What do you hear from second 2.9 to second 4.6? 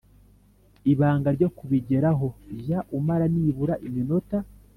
umara nibura iminota